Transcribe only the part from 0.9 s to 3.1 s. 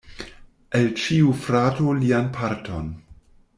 ĉiu frato lian parton.